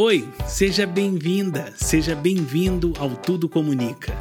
Oi, 0.00 0.28
seja 0.46 0.86
bem-vinda, 0.86 1.74
seja 1.76 2.14
bem-vindo 2.14 2.92
ao 3.00 3.16
Tudo 3.16 3.48
Comunica. 3.48 4.16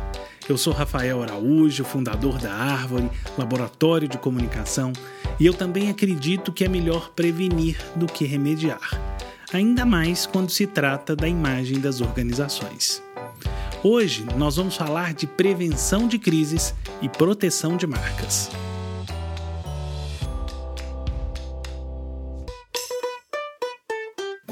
Eu 0.49 0.57
sou 0.57 0.73
Rafael 0.73 1.21
Araújo, 1.21 1.83
fundador 1.83 2.39
da 2.39 2.51
Árvore, 2.51 3.07
laboratório 3.37 4.07
de 4.07 4.17
comunicação, 4.17 4.91
e 5.39 5.45
eu 5.45 5.53
também 5.53 5.91
acredito 5.91 6.51
que 6.51 6.65
é 6.65 6.67
melhor 6.67 7.11
prevenir 7.11 7.77
do 7.95 8.07
que 8.07 8.25
remediar, 8.25 8.99
ainda 9.53 9.85
mais 9.85 10.25
quando 10.25 10.49
se 10.49 10.65
trata 10.65 11.15
da 11.15 11.27
imagem 11.27 11.79
das 11.79 12.01
organizações. 12.01 13.03
Hoje 13.83 14.25
nós 14.35 14.55
vamos 14.55 14.75
falar 14.75 15.13
de 15.13 15.27
prevenção 15.27 16.07
de 16.07 16.17
crises 16.17 16.73
e 17.03 17.07
proteção 17.07 17.77
de 17.77 17.85
marcas. 17.85 18.49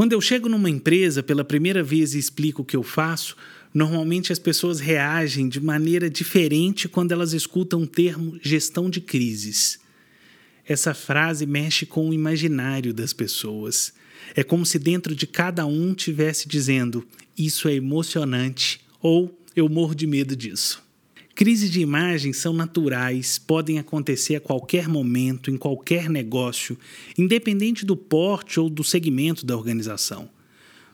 Quando 0.05 0.13
eu 0.13 0.21
chego 0.21 0.47
numa 0.47 0.69
empresa 0.69 1.23
pela 1.23 1.43
primeira 1.43 1.81
vez 1.81 2.13
e 2.13 2.19
explico 2.19 2.61
o 2.61 2.65
que 2.65 2.75
eu 2.77 2.83
faço, 2.83 3.35
normalmente 3.73 4.31
as 4.31 4.37
pessoas 4.37 4.79
reagem 4.79 5.49
de 5.49 5.59
maneira 5.59 6.11
diferente 6.11 6.87
quando 6.87 7.11
elas 7.11 7.33
escutam 7.33 7.81
o 7.81 7.87
termo 7.87 8.37
gestão 8.39 8.87
de 8.87 9.01
crises. 9.01 9.79
Essa 10.63 10.93
frase 10.93 11.47
mexe 11.47 11.87
com 11.87 12.07
o 12.07 12.13
imaginário 12.13 12.93
das 12.93 13.13
pessoas. 13.13 13.95
É 14.35 14.43
como 14.43 14.63
se 14.63 14.77
dentro 14.77 15.15
de 15.15 15.25
cada 15.25 15.65
um 15.65 15.91
tivesse 15.95 16.47
dizendo: 16.47 17.03
Isso 17.35 17.67
é 17.67 17.73
emocionante 17.73 18.81
ou 19.01 19.35
eu 19.55 19.67
morro 19.67 19.95
de 19.95 20.05
medo 20.05 20.35
disso. 20.35 20.84
Crises 21.35 21.69
de 21.69 21.81
imagem 21.81 22.31
são 22.31 22.53
naturais, 22.53 23.37
podem 23.37 23.77
acontecer 23.77 24.37
a 24.37 24.39
qualquer 24.39 24.87
momento, 24.87 25.51
em 25.51 25.57
qualquer 25.57 26.09
negócio, 26.09 26.77
independente 27.17 27.85
do 27.85 27.97
porte 27.97 28.57
ou 28.57 28.69
do 28.69 28.85
segmento 28.85 29.45
da 29.45 29.53
organização. 29.53 30.29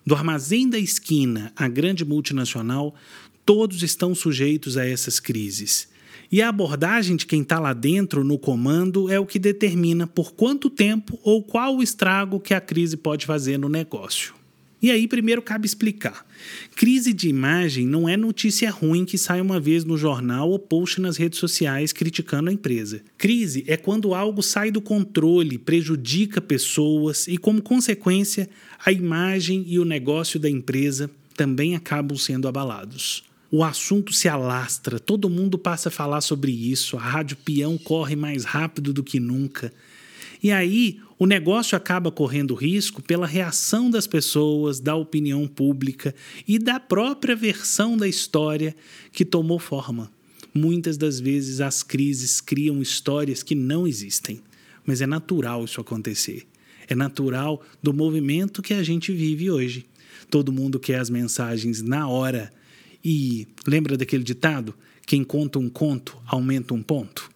Do 0.04 0.16
armazém 0.16 0.68
da 0.68 0.80
esquina 0.80 1.54
à 1.56 1.68
grande 1.68 2.04
multinacional, 2.04 2.96
todos 3.46 3.84
estão 3.84 4.16
sujeitos 4.16 4.78
a 4.78 4.86
essas 4.88 5.20
crises. 5.20 5.88
E 6.32 6.42
a 6.42 6.50
abordagem 6.50 7.16
de 7.16 7.28
quem 7.28 7.44
está 7.44 7.60
lá 7.60 7.72
dentro 7.72 8.24
no 8.24 8.40
comando 8.40 9.12
é 9.12 9.20
o 9.20 9.28
que 9.28 9.38
determina 9.38 10.08
por 10.08 10.32
quanto 10.32 10.72
tempo 10.72 11.20
ou 11.22 11.44
qual 11.44 11.78
o 11.78 11.84
estrago 11.84 12.40
que 12.40 12.56
a 12.56 12.60
crise 12.60 12.98
pode 12.98 13.28
fazer 13.28 13.60
no 13.60 13.70
negócio. 13.70 14.41
E 14.82 14.90
aí, 14.90 15.08
primeiro 15.08 15.44
cabe 15.44 15.68
explicar. 15.68 16.26
Crise 16.76 17.14
de 17.14 17.30
imagem 17.30 17.86
não 17.86 18.10
é 18.10 18.18
notícia 18.18 18.72
ruim 18.72 19.06
que 19.06 19.18
sai 19.18 19.40
uma 19.40 19.60
vez 19.60 19.86
no 19.86 19.96
jornal 19.96 20.50
ou 20.50 20.58
post 20.58 21.00
nas 21.00 21.18
redes 21.18 21.38
sociais 21.38 21.94
criticando 21.94 22.50
a 22.50 22.54
empresa. 22.54 23.02
Crise 23.16 23.64
é 23.68 23.78
quando 23.78 24.16
algo 24.16 24.42
sai 24.42 24.72
do 24.72 24.82
controle, 24.82 25.60
prejudica 25.60 26.42
pessoas 26.42 27.28
e, 27.28 27.38
como 27.38 27.62
consequência, 27.62 28.50
a 28.84 28.92
imagem 28.92 29.64
e 29.68 29.78
o 29.78 29.86
negócio 29.86 30.40
da 30.40 30.50
empresa 30.50 31.12
também 31.36 31.76
acabam 31.76 32.18
sendo 32.18 32.48
abalados. 32.48 33.24
O 33.52 33.64
assunto 33.64 34.14
se 34.14 34.28
alastra, 34.28 35.00
todo 35.00 35.30
mundo 35.30 35.58
passa 35.60 35.90
a 35.90 35.92
falar 35.92 36.22
sobre 36.22 36.52
isso, 36.52 36.98
a 36.98 37.02
rádio 37.02 37.38
peão 37.38 37.78
corre 37.78 38.16
mais 38.16 38.46
rápido 38.46 38.94
do 38.94 39.04
que 39.04 39.20
nunca. 39.20 39.72
E 40.42 40.52
aí 40.52 41.00
o 41.22 41.28
negócio 41.28 41.78
acaba 41.78 42.12
correndo 42.12 42.56
risco 42.56 43.00
pela 43.00 43.28
reação 43.28 43.92
das 43.92 44.08
pessoas, 44.08 44.80
da 44.80 44.96
opinião 44.96 45.48
pública 45.48 46.16
e 46.48 46.58
da 46.58 46.80
própria 46.80 47.36
versão 47.36 47.96
da 47.96 48.08
história 48.08 48.76
que 49.12 49.24
tomou 49.24 49.60
forma. 49.60 50.12
Muitas 50.52 50.98
das 50.98 51.20
vezes 51.20 51.62
as 51.62 51.84
crises 51.84 52.42
criam 52.42 52.82
histórias 52.82 53.44
que 53.44 53.54
não 53.54 53.88
existem, 53.88 54.42
mas 54.84 55.00
é 55.00 55.06
natural 55.06 55.64
isso 55.64 55.80
acontecer. 55.80 56.48
É 56.88 56.96
natural 56.96 57.62
do 57.84 57.94
movimento 57.94 58.64
que 58.64 58.74
a 58.74 58.82
gente 58.82 59.14
vive 59.14 59.52
hoje. 59.52 59.86
Todo 60.28 60.52
mundo 60.52 60.80
quer 60.80 61.00
as 61.00 61.12
mensagens 61.12 61.84
na 61.84 62.08
hora. 62.08 62.52
E 63.06 63.48
lembra 63.68 63.96
daquele 63.96 64.24
ditado? 64.24 64.74
Quem 65.06 65.24
conta 65.24 65.60
um 65.60 65.70
conto 65.70 66.18
aumenta 66.26 66.74
um 66.74 66.82
ponto? 66.82 67.30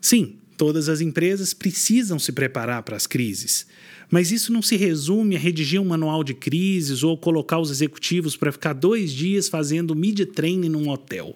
Sim, 0.00 0.38
Todas 0.60 0.90
as 0.90 1.00
empresas 1.00 1.54
precisam 1.54 2.18
se 2.18 2.32
preparar 2.32 2.82
para 2.82 2.94
as 2.94 3.06
crises. 3.06 3.66
Mas 4.10 4.30
isso 4.30 4.52
não 4.52 4.60
se 4.60 4.76
resume 4.76 5.34
a 5.34 5.38
redigir 5.38 5.80
um 5.80 5.86
manual 5.86 6.22
de 6.22 6.34
crises 6.34 7.02
ou 7.02 7.16
colocar 7.16 7.58
os 7.58 7.70
executivos 7.70 8.36
para 8.36 8.52
ficar 8.52 8.74
dois 8.74 9.10
dias 9.10 9.48
fazendo 9.48 9.96
media 9.96 10.26
training 10.26 10.68
num 10.68 10.90
hotel. 10.90 11.34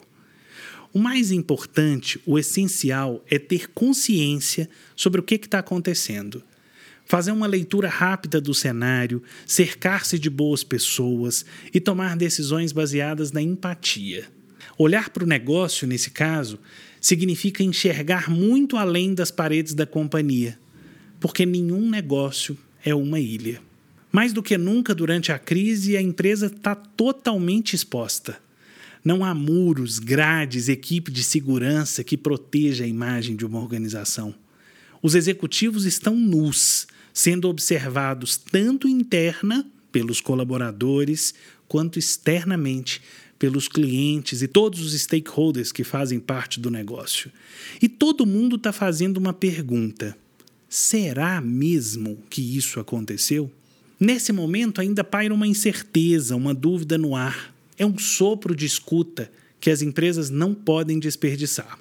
O 0.93 0.99
mais 0.99 1.33
importante, 1.33 2.21
o 2.27 2.39
essencial, 2.39 3.25
é 3.27 3.39
ter 3.39 3.71
consciência 3.71 4.69
sobre 4.95 5.23
o 5.23 5.25
que 5.25 5.37
está 5.37 5.61
acontecendo. 5.61 6.43
Fazer 7.07 7.33
uma 7.33 7.47
leitura 7.47 7.89
rápida 7.89 8.43
do 8.43 8.53
cenário, 8.53 9.23
cercar-se 9.47 10.19
de 10.19 10.29
boas 10.29 10.63
pessoas 10.63 11.47
e 11.73 11.81
tomar 11.81 12.15
decisões 12.15 12.73
baseadas 12.73 13.33
na 13.33 13.41
empatia. 13.41 14.27
Olhar 14.77 15.09
para 15.09 15.25
o 15.25 15.27
negócio, 15.27 15.87
nesse 15.87 16.11
caso, 16.11 16.59
significa 17.05 17.63
enxergar 17.63 18.31
muito 18.31 18.79
além 18.79 19.13
das 19.13 19.31
paredes 19.31 19.75
da 19.75 19.85
companhia, 19.85 20.59
porque 21.21 21.45
nenhum 21.45 21.91
negócio 21.91 22.57
é 22.83 22.95
uma 22.95 23.21
ilha. 23.21 23.61
Mais 24.11 24.33
do 24.33 24.43
que 24.43 24.57
nunca 24.57 24.95
durante 24.95 25.31
a 25.31 25.39
crise, 25.39 25.99
a 25.99 26.01
empresa 26.01 26.47
está 26.47 26.75
totalmente 26.75 27.77
exposta. 27.77 28.41
Não 29.05 29.23
há 29.23 29.35
muros, 29.35 29.99
grades, 29.99 30.71
equipe 30.71 31.11
de 31.11 31.23
segurança 31.23 32.03
que 32.03 32.17
proteja 32.17 32.85
a 32.85 32.89
imagem 32.89 33.37
de 33.37 33.45
uma 33.45 33.61
organização. 33.61 34.35
Os 35.03 35.15
executivos 35.15 35.85
estão 35.85 36.17
nus, 36.17 36.87
sendo 37.13 37.51
observados 37.51 38.39
tanto 38.39 38.89
interna 38.89 39.71
pelos 39.93 40.23
colaboradores 40.23 41.35
quanto 41.69 41.99
externamente 41.99 43.03
pelos 43.45 43.69
clientes 43.69 44.41
e 44.41 44.49
todos 44.49 44.81
os 44.81 44.99
stakeholders 44.99 45.71
que 45.71 45.85
fazem 45.85 46.19
parte 46.19 46.59
do 46.59 46.71
negócio. 46.71 47.31
E 47.83 47.91
todo 47.91 48.25
mundo 48.25 48.57
está 48.57 48.73
fazendo 48.73 49.19
uma 49.19 49.35
pergunta: 49.35 50.17
será 50.67 51.43
mesmo 51.43 52.17
que 52.31 52.41
isso 52.41 52.81
aconteceu? 52.81 53.53
Nesse 54.01 54.33
momento 54.33 54.81
ainda 54.81 55.05
paira 55.05 55.35
uma 55.35 55.47
incerteza, 55.47 56.35
uma 56.35 56.55
dúvida 56.55 56.97
no 56.97 57.15
ar. 57.15 57.55
É 57.77 57.85
um 57.85 57.99
sopro 57.99 58.57
de 58.57 58.65
escuta 58.65 59.31
que 59.61 59.71
as 59.71 59.83
empresas 59.83 60.31
não 60.31 60.55
podem 60.55 60.99
desperdiçar. 60.99 61.79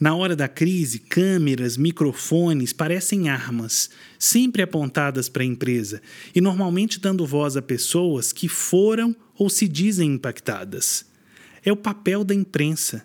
Na 0.00 0.14
hora 0.14 0.34
da 0.34 0.48
crise, 0.48 0.98
câmeras, 0.98 1.76
microfones 1.76 2.72
parecem 2.72 3.28
armas, 3.28 3.90
sempre 4.18 4.62
apontadas 4.62 5.28
para 5.28 5.42
a 5.42 5.46
empresa 5.46 6.02
e 6.34 6.40
normalmente 6.40 6.98
dando 6.98 7.26
voz 7.26 7.56
a 7.56 7.62
pessoas 7.62 8.32
que 8.32 8.48
foram 8.48 9.14
ou 9.38 9.48
se 9.48 9.68
dizem 9.68 10.14
impactadas. 10.14 11.04
É 11.64 11.70
o 11.70 11.76
papel 11.76 12.24
da 12.24 12.34
imprensa. 12.34 13.04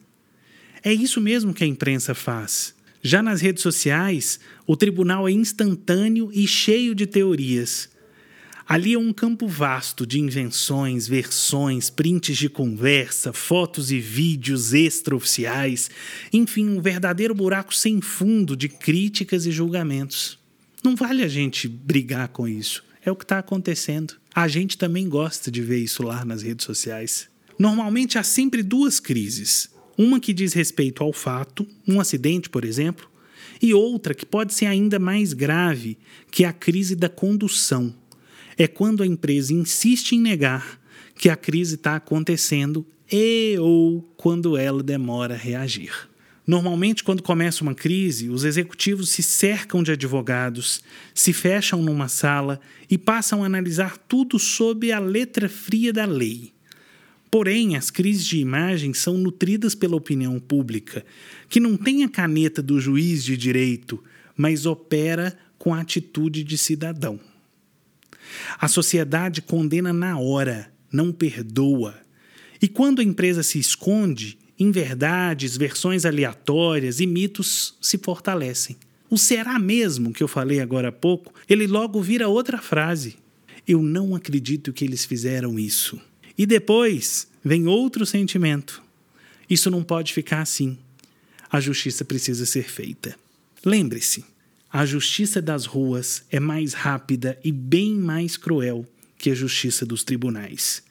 É 0.84 0.94
isso 0.94 1.22
mesmo 1.22 1.54
que 1.54 1.64
a 1.64 1.68
imprensa 1.68 2.16
faz. 2.16 2.74
Já 3.02 3.22
nas 3.22 3.42
redes 3.42 3.62
sociais, 3.62 4.40
o 4.66 4.76
tribunal 4.76 5.28
é 5.28 5.32
instantâneo 5.32 6.30
e 6.34 6.48
cheio 6.48 6.96
de 6.96 7.06
teorias. 7.06 7.90
Ali 8.68 8.96
é 8.96 9.00
um 9.00 9.14
campo 9.14 9.48
vasto 9.48 10.06
de 10.06 10.20
invenções, 10.20 11.08
versões, 11.08 11.90
prints 11.90 12.36
de 12.36 12.50
conversa, 12.50 13.32
fotos 13.32 13.94
e 13.94 14.00
vídeos 14.00 14.74
extraoficiais, 14.74 15.90
enfim, 16.34 16.68
um 16.68 16.82
verdadeiro 16.82 17.34
buraco 17.34 17.74
sem 17.74 18.02
fundo 18.02 18.58
de 18.58 18.68
críticas 18.68 19.46
e 19.46 19.52
julgamentos. 19.52 20.38
Não 20.84 20.98
vale 20.98 21.24
a 21.24 21.30
gente 21.30 21.66
brigar 21.66 22.28
com 22.28 22.46
isso. 22.46 22.84
É 23.06 23.10
o 23.10 23.16
que 23.16 23.24
está 23.24 23.40
acontecendo. 23.40 24.16
A 24.36 24.50
gente 24.50 24.78
também 24.78 25.08
gosta 25.08 25.50
de 25.50 25.62
ver 25.62 25.80
isso 25.80 26.04
lá 26.04 26.26
nas 26.26 26.42
redes 26.42 26.66
sociais. 26.66 27.30
Normalmente 27.58 28.18
há 28.18 28.24
sempre 28.24 28.62
duas 28.62 29.00
crises. 29.00 29.70
Uma 29.98 30.20
que 30.20 30.34
diz 30.34 30.52
respeito 30.52 31.02
ao 31.02 31.14
fato, 31.14 31.66
um 31.88 32.02
acidente, 32.02 32.50
por 32.50 32.66
exemplo, 32.66 33.10
e 33.62 33.74
outra 33.74 34.14
que 34.14 34.26
pode 34.26 34.54
ser 34.54 34.66
ainda 34.66 35.00
mais 35.00 35.32
grave, 35.32 35.98
que 36.30 36.44
é 36.44 36.48
a 36.50 36.54
crise 36.54 36.98
da 36.98 37.08
condução 37.08 37.96
é 38.58 38.68
quando 38.68 39.04
a 39.04 39.08
empresa 39.08 39.54
insiste 39.54 40.14
em 40.14 40.22
negar 40.22 40.80
que 41.16 41.30
a 41.30 41.36
crise 41.36 41.76
está 41.76 41.96
acontecendo 41.96 42.86
e 43.12 43.56
ou 43.60 44.02
quando 44.18 44.58
ela 44.58 44.84
demora 44.84 45.36
a 45.36 45.38
reagir. 45.38 45.92
Normalmente, 46.46 47.04
quando 47.04 47.22
começa 47.22 47.62
uma 47.62 47.76
crise, 47.76 48.30
os 48.30 48.46
executivos 48.46 49.10
se 49.10 49.22
cercam 49.22 49.84
de 49.84 49.92
advogados, 49.92 50.82
se 51.14 51.34
fecham 51.34 51.82
numa 51.82 52.08
sala 52.08 52.60
e 52.90 52.98
passam 52.98 53.44
a 53.44 53.46
analisar 53.46 53.98
tudo 53.98 54.40
sob 54.40 54.90
a 54.92 55.00
letra 55.00 55.50
fria 55.50 55.92
da 55.92 56.06
lei. 56.06 56.54
Porém, 57.30 57.76
as 57.76 57.92
crises 57.92 58.26
de 58.26 58.38
imagem 58.38 58.94
são 58.94 59.18
nutridas 59.18 59.76
pela 59.76 59.98
opinião 59.98 60.40
pública, 60.40 61.06
que 61.50 61.60
não 61.60 61.76
tem 61.76 62.06
a 62.06 62.10
caneta 62.10 62.62
do 62.62 62.80
juiz 62.80 63.26
de 63.26 63.36
direito, 63.36 64.02
mas 64.36 64.66
opera 64.66 65.38
com 65.58 65.74
a 65.74 65.82
atitude 65.82 66.46
de 66.46 66.58
cidadão. 66.58 67.20
A 68.60 68.68
sociedade 68.68 69.42
condena 69.42 69.92
na 69.92 70.20
hora, 70.20 70.72
não 70.92 71.12
perdoa. 71.12 71.96
E 72.62 72.68
quando 72.68 73.00
a 73.00 73.04
empresa 73.04 73.44
se 73.44 73.60
esconde, 73.60 74.38
inverdades, 74.60 75.56
versões 75.56 76.06
aleatórias 76.06 77.00
e 77.00 77.06
mitos 77.06 77.76
se 77.82 77.98
fortalecem. 77.98 78.76
O 79.10 79.18
será 79.18 79.58
mesmo 79.58 80.12
que 80.12 80.22
eu 80.22 80.28
falei 80.28 80.60
agora 80.60 80.90
há 80.90 80.92
pouco, 80.92 81.34
ele 81.48 81.68
logo 81.68 82.02
vira 82.02 82.28
outra 82.28 82.58
frase. 82.58 83.16
Eu 83.68 83.82
não 83.82 84.16
acredito 84.16 84.74
que 84.74 84.84
eles 84.84 85.06
fizeram 85.06 85.58
isso. 85.58 86.00
E 86.38 86.46
depois 86.46 87.28
vem 87.44 87.68
outro 87.68 88.06
sentimento. 88.06 88.82
Isso 89.50 89.72
não 89.72 89.84
pode 89.84 90.14
ficar 90.14 90.42
assim. 90.42 90.78
A 91.50 91.60
justiça 91.60 92.04
precisa 92.04 92.46
ser 92.46 92.70
feita. 92.70 93.16
Lembre-se, 93.66 94.26
a 94.72 94.86
justiça 94.86 95.42
das 95.42 95.66
ruas 95.66 96.24
é 96.30 96.40
mais 96.40 96.74
rápida 96.74 97.40
e 97.44 97.52
bem 97.52 97.96
mais 97.96 98.36
cruel 98.36 98.86
que 99.18 99.30
a 99.30 99.36
justiça 99.36 99.86
dos 99.86 100.04
tribunais. 100.04 100.84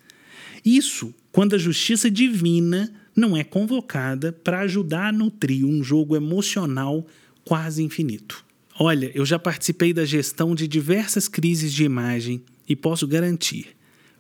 Isso 0.65 1.15
quando 1.31 1.55
a 1.55 1.59
justiça 1.59 2.11
divina 2.11 2.93
não 3.15 3.37
é 3.37 3.45
convocada 3.45 4.33
para 4.33 4.61
ajudar 4.61 5.09
a 5.09 5.13
nutrir 5.13 5.65
um 5.65 5.85
jogo 5.85 6.17
emocional 6.17 7.07
quase 7.45 7.83
infinito. 7.83 8.45
Olha, 8.79 9.11
eu 9.15 9.25
já 9.25 9.39
participei 9.39 9.93
da 9.93 10.05
gestão 10.05 10.55
de 10.55 10.67
diversas 10.69 11.29
crises 11.29 11.73
de 11.73 11.85
imagem 11.85 12.43
e 12.69 12.75
posso 12.75 13.07
garantir: 13.07 13.69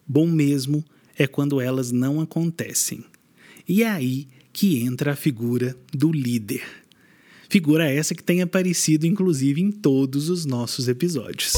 bom 0.07 0.27
mesmo 0.27 0.85
é 1.19 1.27
quando 1.27 1.61
elas 1.61 1.91
não 1.91 2.21
acontecem. 2.21 3.05
E 3.69 3.83
é 3.83 3.89
aí 3.89 4.29
que 4.53 4.83
entra 4.83 5.13
a 5.13 5.17
figura 5.17 5.77
do 5.93 6.13
líder. 6.13 6.63
Figura 7.49 7.89
essa 7.91 8.15
que 8.15 8.23
tem 8.23 8.43
aparecido 8.43 9.07
inclusive 9.07 9.61
em 9.61 9.71
todos 9.71 10.29
os 10.29 10.45
nossos 10.45 10.89
episódios. 10.89 11.53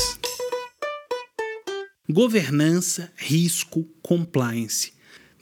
Governança, 2.10 3.12
risco, 3.16 3.86
compliance. 4.02 4.92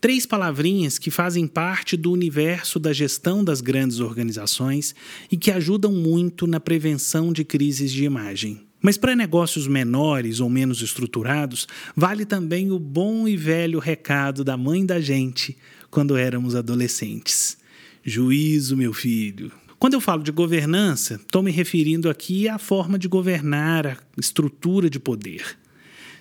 Três 0.00 0.26
palavrinhas 0.26 0.98
que 0.98 1.10
fazem 1.10 1.46
parte 1.46 1.96
do 1.96 2.12
universo 2.12 2.78
da 2.78 2.92
gestão 2.92 3.42
das 3.42 3.60
grandes 3.60 3.98
organizações 4.00 4.94
e 5.30 5.36
que 5.36 5.50
ajudam 5.50 5.92
muito 5.92 6.46
na 6.46 6.60
prevenção 6.60 7.32
de 7.32 7.44
crises 7.44 7.90
de 7.90 8.04
imagem. 8.04 8.66
Mas 8.80 8.96
para 8.96 9.16
negócios 9.16 9.66
menores 9.66 10.38
ou 10.38 10.50
menos 10.50 10.80
estruturados, 10.82 11.66
vale 11.96 12.24
também 12.24 12.70
o 12.70 12.78
bom 12.78 13.26
e 13.26 13.36
velho 13.36 13.78
recado 13.78 14.44
da 14.44 14.56
mãe 14.56 14.84
da 14.84 15.00
gente 15.00 15.56
quando 15.90 16.16
éramos 16.16 16.54
adolescentes: 16.54 17.56
Juízo, 18.04 18.76
meu 18.76 18.92
filho. 18.92 19.50
Quando 19.78 19.92
eu 19.92 20.00
falo 20.00 20.22
de 20.22 20.32
governança, 20.32 21.14
estou 21.14 21.42
me 21.42 21.50
referindo 21.50 22.08
aqui 22.08 22.48
à 22.48 22.58
forma 22.58 22.98
de 22.98 23.06
governar, 23.06 23.86
a 23.86 23.96
estrutura 24.18 24.88
de 24.88 24.98
poder. 24.98 25.58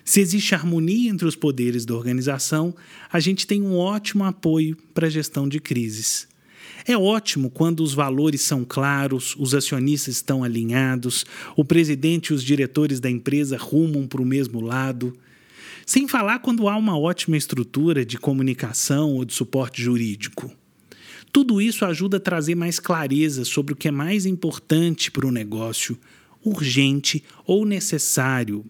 Se 0.04 0.20
existe 0.20 0.54
harmonia 0.54 1.10
entre 1.10 1.26
os 1.26 1.34
poderes 1.34 1.86
da 1.86 1.94
organização, 1.94 2.74
a 3.10 3.18
gente 3.18 3.46
tem 3.46 3.62
um 3.62 3.76
ótimo 3.76 4.24
apoio 4.24 4.76
para 4.92 5.06
a 5.06 5.10
gestão 5.10 5.48
de 5.48 5.58
crises. 5.58 6.28
É 6.86 6.96
ótimo 6.98 7.50
quando 7.50 7.80
os 7.80 7.94
valores 7.94 8.42
são 8.42 8.62
claros, 8.62 9.34
os 9.38 9.54
acionistas 9.54 10.16
estão 10.16 10.44
alinhados, 10.44 11.24
o 11.56 11.64
presidente 11.64 12.28
e 12.28 12.34
os 12.34 12.44
diretores 12.44 13.00
da 13.00 13.10
empresa 13.10 13.56
rumam 13.56 14.06
para 14.06 14.20
o 14.20 14.26
mesmo 14.26 14.60
lado. 14.60 15.16
Sem 15.86 16.06
falar 16.06 16.40
quando 16.40 16.68
há 16.68 16.76
uma 16.76 16.98
ótima 16.98 17.38
estrutura 17.38 18.04
de 18.04 18.18
comunicação 18.18 19.14
ou 19.14 19.24
de 19.24 19.32
suporte 19.32 19.82
jurídico. 19.82 20.52
Tudo 21.36 21.60
isso 21.60 21.84
ajuda 21.84 22.16
a 22.16 22.20
trazer 22.20 22.54
mais 22.54 22.80
clareza 22.80 23.44
sobre 23.44 23.74
o 23.74 23.76
que 23.76 23.88
é 23.88 23.90
mais 23.90 24.24
importante 24.24 25.10
para 25.10 25.26
o 25.26 25.30
negócio, 25.30 25.98
urgente 26.42 27.22
ou 27.44 27.66
necessário 27.66 28.64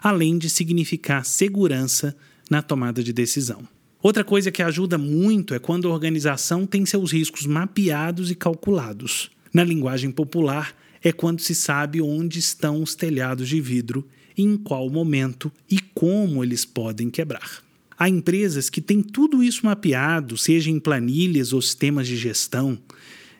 além 0.00 0.38
de 0.38 0.48
significar 0.48 1.24
segurança 1.24 2.16
na 2.48 2.62
tomada 2.62 3.02
de 3.02 3.12
decisão. 3.12 3.66
Outra 4.00 4.22
coisa 4.22 4.52
que 4.52 4.62
ajuda 4.62 4.96
muito 4.96 5.54
é 5.54 5.58
quando 5.58 5.88
a 5.88 5.92
organização 5.92 6.64
tem 6.64 6.86
seus 6.86 7.10
riscos 7.10 7.46
mapeados 7.46 8.30
e 8.30 8.36
calculados. 8.36 9.28
Na 9.52 9.64
linguagem 9.64 10.12
popular, 10.12 10.72
é 11.02 11.10
quando 11.10 11.40
se 11.40 11.52
sabe 11.52 12.00
onde 12.00 12.38
estão 12.38 12.80
os 12.80 12.94
telhados 12.94 13.48
de 13.48 13.60
vidro, 13.60 14.06
em 14.36 14.56
qual 14.56 14.88
momento 14.88 15.50
e 15.68 15.80
como 15.80 16.44
eles 16.44 16.64
podem 16.64 17.10
quebrar. 17.10 17.66
Há 17.98 18.08
empresas 18.08 18.70
que 18.70 18.80
têm 18.80 19.02
tudo 19.02 19.42
isso 19.42 19.66
mapeado, 19.66 20.36
seja 20.36 20.70
em 20.70 20.78
planilhas 20.78 21.52
ou 21.52 21.60
sistemas 21.60 22.06
de 22.06 22.16
gestão. 22.16 22.78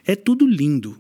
É 0.05 0.16
tudo 0.16 0.46
lindo, 0.46 0.99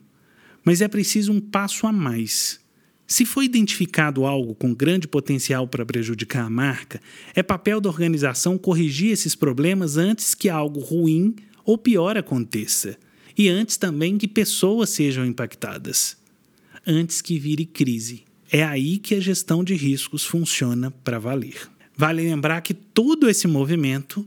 mas 0.64 0.80
é 0.80 0.88
preciso 0.88 1.32
um 1.32 1.40
passo 1.40 1.86
a 1.86 1.92
mais 1.92 2.60
se 3.08 3.24
foi 3.24 3.46
identificado 3.46 4.26
algo 4.26 4.54
com 4.54 4.74
grande 4.74 5.08
potencial 5.08 5.66
para 5.66 5.86
prejudicar 5.86 6.44
a 6.44 6.50
marca, 6.50 7.00
é 7.34 7.42
papel 7.42 7.80
da 7.80 7.88
organização 7.88 8.58
corrigir 8.58 9.10
esses 9.10 9.34
problemas 9.34 9.96
antes 9.96 10.34
que 10.34 10.50
algo 10.50 10.80
ruim 10.80 11.34
ou 11.64 11.78
pior 11.78 12.18
aconteça, 12.18 12.98
e 13.36 13.48
antes 13.48 13.78
também 13.78 14.18
que 14.18 14.28
pessoas 14.28 14.90
sejam 14.90 15.24
impactadas, 15.24 16.18
antes 16.86 17.22
que 17.22 17.38
vire 17.38 17.64
crise. 17.64 18.24
É 18.52 18.62
aí 18.62 18.98
que 18.98 19.14
a 19.14 19.20
gestão 19.20 19.64
de 19.64 19.74
riscos 19.74 20.24
funciona 20.24 20.90
para 20.90 21.18
valer. 21.18 21.66
Vale 22.00 22.22
lembrar 22.22 22.60
que 22.60 22.72
todo 22.72 23.28
esse 23.28 23.48
movimento 23.48 24.24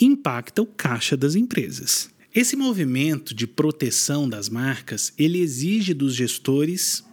impacta 0.00 0.62
o 0.62 0.66
caixa 0.66 1.16
das 1.16 1.34
empresas. 1.34 2.08
Esse 2.32 2.54
movimento 2.54 3.34
de 3.34 3.44
proteção 3.44 4.28
das 4.28 4.48
marcas, 4.48 5.12
ele 5.18 5.40
exige 5.40 5.92
dos 5.92 6.14
gestores 6.14 7.04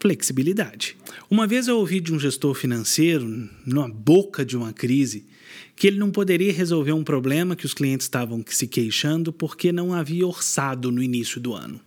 flexibilidade. 0.00 0.96
Uma 1.30 1.46
vez 1.46 1.68
eu 1.68 1.76
ouvi 1.76 2.00
de 2.00 2.14
um 2.14 2.18
gestor 2.18 2.54
financeiro, 2.54 3.46
na 3.66 3.86
boca 3.86 4.42
de 4.42 4.56
uma 4.56 4.72
crise, 4.72 5.26
que 5.76 5.86
ele 5.86 5.98
não 5.98 6.10
poderia 6.10 6.50
resolver 6.50 6.92
um 6.92 7.04
problema 7.04 7.54
que 7.54 7.66
os 7.66 7.74
clientes 7.74 8.06
estavam 8.06 8.42
se 8.48 8.66
queixando 8.66 9.34
porque 9.34 9.70
não 9.70 9.92
havia 9.92 10.26
orçado 10.26 10.90
no 10.90 11.02
início 11.02 11.38
do 11.38 11.52
ano. 11.52 11.78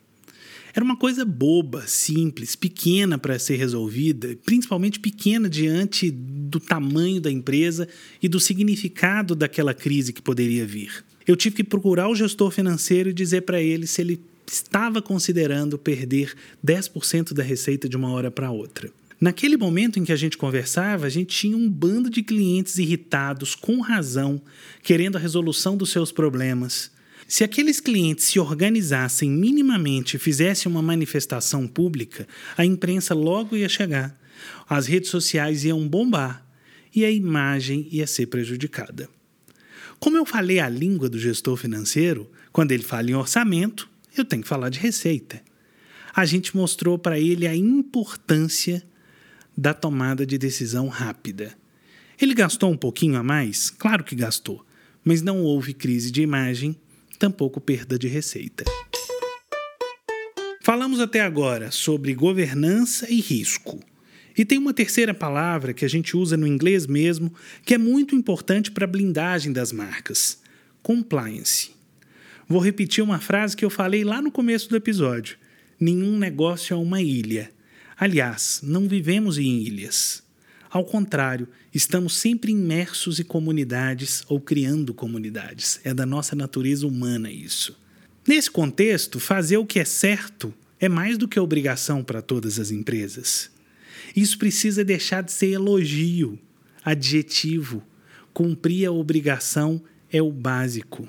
Era 0.76 0.84
uma 0.84 0.98
coisa 0.98 1.24
boba, 1.24 1.88
simples, 1.88 2.54
pequena 2.54 3.18
para 3.18 3.40
ser 3.40 3.56
resolvida, 3.56 4.38
principalmente 4.46 5.00
pequena 5.00 5.50
diante 5.50 6.12
do 6.12 6.60
tamanho 6.60 7.22
da 7.22 7.32
empresa 7.32 7.88
e 8.22 8.28
do 8.28 8.42
significado 8.42 9.36
daquela 9.36 9.74
crise 9.74 10.12
que 10.12 10.22
poderia 10.22 10.66
vir. 10.66 11.06
Eu 11.26 11.38
tive 11.38 11.56
que 11.56 11.64
procurar 11.64 12.10
o 12.10 12.16
gestor 12.16 12.52
financeiro 12.52 13.10
e 13.10 13.14
dizer 13.14 13.44
para 13.44 13.62
ele 13.62 13.88
se 13.88 14.02
ele 14.02 14.20
estava 14.46 15.02
considerando 15.02 15.78
perder 15.78 16.34
10% 16.64 17.34
da 17.34 17.42
receita 17.42 17.88
de 17.88 17.96
uma 17.96 18.12
hora 18.12 18.30
para 18.30 18.52
outra. 18.52 18.92
Naquele 19.20 19.56
momento 19.56 19.98
em 19.98 20.04
que 20.04 20.12
a 20.12 20.18
gente 20.18 20.38
conversava, 20.38 21.06
a 21.06 21.10
gente 21.10 21.34
tinha 21.34 21.56
um 21.56 21.70
bando 21.70 22.10
de 22.10 22.22
clientes 22.22 22.78
irritados, 22.78 23.56
com 23.56 23.80
razão, 23.80 24.42
querendo 24.84 25.16
a 25.16 25.20
resolução 25.20 25.78
dos 25.78 25.90
seus 25.90 26.12
problemas. 26.12 26.92
Se 27.28 27.44
aqueles 27.44 27.80
clientes 27.80 28.26
se 28.26 28.40
organizassem 28.40 29.30
minimamente 29.30 30.16
e 30.16 30.20
fizessem 30.20 30.72
uma 30.72 30.82
manifestação 30.82 31.68
pública, 31.68 32.28
a 32.56 32.64
imprensa 32.64 33.16
logo 33.16 33.56
ia 33.56 33.68
chegar, 33.68 34.16
as 34.70 34.86
redes 34.86 35.10
sociais 35.10 35.64
iam 35.64 35.88
bombar 35.88 36.46
e 36.94 37.04
a 37.04 37.10
imagem 37.10 37.88
ia 37.92 38.06
ser 38.06 38.28
prejudicada. 38.28 39.10
Como 40.00 40.18
eu 40.18 40.26
falei 40.26 40.60
a 40.60 40.70
língua 40.70 41.10
do 41.10 41.20
gestor 41.20 41.58
financeiro, 41.58 42.30
quando 42.52 42.72
ele 42.72 42.84
fala 42.84 43.10
em 43.10 43.16
orçamento, 43.16 43.90
eu 44.16 44.24
tenho 44.24 44.44
que 44.44 44.48
falar 44.48 44.70
de 44.70 44.80
receita. 44.80 45.42
A 46.14 46.26
gente 46.26 46.56
mostrou 46.56 46.98
para 46.98 47.20
ele 47.20 47.48
a 47.48 47.56
importância 47.56 48.84
da 49.58 49.74
tomada 49.74 50.26
de 50.26 50.38
decisão 50.38 50.88
rápida. 50.88 51.58
Ele 52.22 52.34
gastou 52.34 52.72
um 52.72 52.78
pouquinho 52.78 53.18
a 53.18 53.24
mais? 53.24 53.70
Claro 53.70 54.04
que 54.04 54.16
gastou, 54.16 54.66
mas 55.04 55.22
não 55.22 55.42
houve 55.42 55.74
crise 55.74 56.12
de 56.12 56.22
imagem, 56.22 56.78
tampouco 57.26 57.60
perda 57.60 57.98
de 57.98 58.08
receita. 58.08 58.64
Falamos 60.62 61.00
até 61.00 61.22
agora 61.22 61.72
sobre 61.72 62.14
governança 62.14 63.12
e 63.12 63.20
risco. 63.20 63.80
E 64.38 64.46
tem 64.46 64.60
uma 64.60 64.74
terceira 64.74 65.12
palavra 65.12 65.74
que 65.74 65.84
a 65.84 65.88
gente 65.88 66.16
usa 66.16 66.38
no 66.38 66.46
inglês 66.46 66.86
mesmo, 66.86 67.34
que 67.64 67.74
é 67.74 67.80
muito 67.80 68.16
importante 68.16 68.70
para 68.70 68.86
a 68.86 68.88
blindagem 68.88 69.52
das 69.52 69.72
marcas: 69.72 70.40
compliance. 70.84 71.72
Vou 72.48 72.60
repetir 72.60 73.04
uma 73.04 73.20
frase 73.20 73.58
que 73.58 73.66
eu 73.66 73.72
falei 73.72 74.04
lá 74.04 74.22
no 74.22 74.32
começo 74.32 74.70
do 74.70 74.76
episódio: 74.76 75.36
nenhum 75.80 76.20
negócio 76.20 76.76
é 76.76 76.78
uma 76.78 77.02
ilha. 77.02 77.52
Aliás, 77.98 78.60
não 78.62 78.88
vivemos 78.88 79.40
em 79.40 79.64
ilhas. 79.64 80.22
Ao 80.76 80.84
contrário, 80.84 81.48
estamos 81.74 82.18
sempre 82.18 82.52
imersos 82.52 83.18
em 83.18 83.24
comunidades 83.24 84.26
ou 84.28 84.42
criando 84.42 84.94
comunidades. 84.94 85.80
É 85.86 85.94
da 85.94 86.06
nossa 86.06 86.36
natureza 86.36 86.86
humana 86.86 87.32
isso. 87.32 87.80
Nesse 88.28 88.52
contexto, 88.52 89.18
fazer 89.18 89.56
o 89.56 89.66
que 89.66 89.80
é 89.80 89.86
certo 89.86 90.54
é 90.78 90.90
mais 90.90 91.18
do 91.18 91.30
que 91.30 91.40
obrigação 91.40 92.04
para 92.04 92.22
todas 92.22 92.60
as 92.60 92.72
empresas. 92.72 93.50
Isso 94.14 94.38
precisa 94.38 94.84
deixar 94.84 95.24
de 95.24 95.32
ser 95.32 95.52
elogio, 95.52 96.38
adjetivo. 96.84 97.82
Cumprir 98.34 98.86
a 98.86 98.92
obrigação 98.92 99.82
é 100.12 100.22
o 100.22 100.30
básico. 100.30 101.08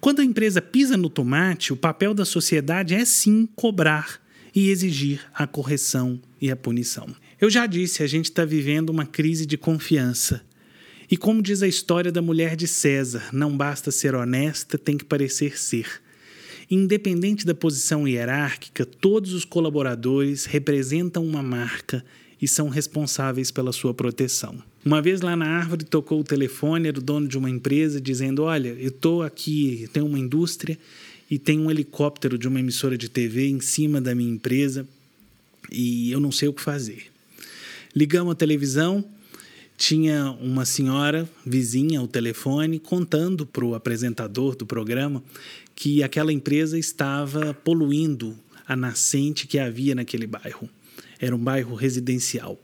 Quando 0.00 0.20
a 0.20 0.24
empresa 0.24 0.62
pisa 0.62 0.96
no 0.96 1.10
tomate, 1.10 1.70
o 1.70 1.76
papel 1.76 2.14
da 2.14 2.24
sociedade 2.24 2.94
é 2.94 3.04
sim 3.04 3.46
cobrar 3.54 4.22
e 4.54 4.70
exigir 4.70 5.20
a 5.34 5.46
correção 5.46 6.18
e 6.40 6.50
a 6.50 6.56
punição. 6.56 7.14
Eu 7.40 7.50
já 7.50 7.66
disse, 7.66 8.02
a 8.02 8.06
gente 8.06 8.26
está 8.26 8.44
vivendo 8.44 8.90
uma 8.90 9.04
crise 9.04 9.44
de 9.44 9.56
confiança. 9.56 10.42
E 11.10 11.16
como 11.16 11.42
diz 11.42 11.62
a 11.62 11.68
história 11.68 12.10
da 12.10 12.22
mulher 12.22 12.56
de 12.56 12.66
César, 12.66 13.28
não 13.32 13.56
basta 13.56 13.90
ser 13.90 14.14
honesta, 14.14 14.78
tem 14.78 14.96
que 14.96 15.04
parecer 15.04 15.58
ser. 15.58 15.86
Independente 16.70 17.44
da 17.44 17.54
posição 17.54 18.08
hierárquica, 18.08 18.86
todos 18.86 19.32
os 19.32 19.44
colaboradores 19.44 20.46
representam 20.46 21.24
uma 21.24 21.42
marca 21.42 22.04
e 22.40 22.48
são 22.48 22.68
responsáveis 22.68 23.50
pela 23.50 23.72
sua 23.72 23.92
proteção. 23.92 24.62
Uma 24.84 25.02
vez 25.02 25.20
lá 25.20 25.36
na 25.36 25.46
árvore 25.46 25.84
tocou 25.84 26.20
o 26.20 26.24
telefone, 26.24 26.88
era 26.88 26.98
o 26.98 27.02
dono 27.02 27.28
de 27.28 27.38
uma 27.38 27.50
empresa, 27.50 28.00
dizendo: 28.00 28.42
Olha, 28.42 28.68
eu 28.68 28.88
estou 28.88 29.22
aqui, 29.22 29.88
tenho 29.92 30.06
uma 30.06 30.18
indústria 30.18 30.78
e 31.30 31.38
tem 31.38 31.58
um 31.58 31.70
helicóptero 31.70 32.36
de 32.36 32.48
uma 32.48 32.60
emissora 32.60 32.96
de 32.96 33.08
TV 33.08 33.48
em 33.48 33.60
cima 33.60 34.00
da 34.00 34.14
minha 34.14 34.30
empresa 34.30 34.86
e 35.70 36.10
eu 36.12 36.20
não 36.20 36.32
sei 36.32 36.48
o 36.48 36.52
que 36.52 36.60
fazer. 36.60 37.13
Ligamos 37.94 38.32
a 38.32 38.34
televisão, 38.34 39.04
tinha 39.76 40.32
uma 40.40 40.64
senhora 40.64 41.28
vizinha 41.46 42.00
ao 42.00 42.08
telefone 42.08 42.80
contando 42.80 43.46
para 43.46 43.64
o 43.64 43.74
apresentador 43.74 44.56
do 44.56 44.66
programa 44.66 45.22
que 45.76 46.02
aquela 46.02 46.32
empresa 46.32 46.76
estava 46.76 47.54
poluindo 47.54 48.36
a 48.66 48.74
nascente 48.74 49.46
que 49.46 49.60
havia 49.60 49.94
naquele 49.94 50.26
bairro. 50.26 50.68
Era 51.20 51.36
um 51.36 51.38
bairro 51.38 51.76
residencial. 51.76 52.60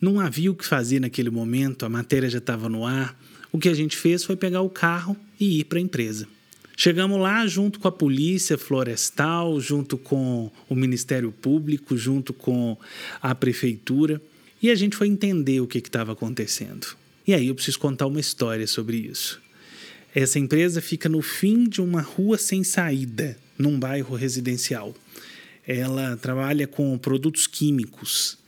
Não 0.00 0.20
havia 0.20 0.50
o 0.50 0.54
que 0.54 0.64
fazer 0.64 1.00
naquele 1.00 1.30
momento, 1.30 1.84
a 1.84 1.88
matéria 1.88 2.30
já 2.30 2.38
estava 2.38 2.68
no 2.68 2.86
ar. 2.86 3.18
O 3.50 3.58
que 3.58 3.68
a 3.68 3.74
gente 3.74 3.96
fez 3.96 4.22
foi 4.22 4.36
pegar 4.36 4.60
o 4.60 4.70
carro 4.70 5.16
e 5.40 5.58
ir 5.58 5.64
para 5.64 5.78
a 5.78 5.82
empresa. 5.82 6.28
Chegamos 6.76 7.20
lá 7.20 7.44
junto 7.48 7.80
com 7.80 7.88
a 7.88 7.92
Polícia 7.92 8.56
Florestal, 8.56 9.60
junto 9.60 9.98
com 9.98 10.48
o 10.68 10.74
Ministério 10.76 11.32
Público, 11.32 11.96
junto 11.96 12.32
com 12.32 12.76
a 13.20 13.34
Prefeitura, 13.34 14.22
e 14.62 14.70
a 14.70 14.74
gente 14.74 14.96
foi 14.96 15.08
entender 15.08 15.60
o 15.60 15.66
que 15.66 15.78
estava 15.78 16.12
acontecendo. 16.12 16.96
E 17.26 17.34
aí 17.34 17.48
eu 17.48 17.54
preciso 17.54 17.78
contar 17.78 18.06
uma 18.06 18.20
história 18.20 18.66
sobre 18.66 18.96
isso. 18.96 19.40
Essa 20.14 20.38
empresa 20.38 20.80
fica 20.80 21.08
no 21.08 21.22
fim 21.22 21.68
de 21.68 21.80
uma 21.80 22.00
rua 22.00 22.38
sem 22.38 22.64
saída, 22.64 23.38
num 23.58 23.78
bairro 23.78 24.16
residencial. 24.16 24.94
Ela 25.66 26.16
trabalha 26.16 26.66
com 26.66 26.96
produtos 26.96 27.46
químicos. 27.46 28.38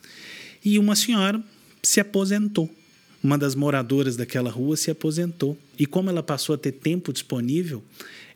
E 0.64 0.78
uma 0.78 0.96
senhora 0.96 1.42
se 1.82 2.00
aposentou. 2.00 2.70
Uma 3.22 3.36
das 3.36 3.54
moradoras 3.54 4.16
daquela 4.16 4.50
rua 4.50 4.76
se 4.76 4.90
aposentou. 4.90 5.56
E 5.78 5.84
como 5.84 6.08
ela 6.08 6.22
passou 6.22 6.54
a 6.54 6.58
ter 6.58 6.72
tempo 6.72 7.12
disponível, 7.12 7.84